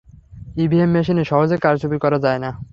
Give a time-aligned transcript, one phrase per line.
[0.55, 2.49] EVM মেশিনে সহজে কারচুপি করা যায় না।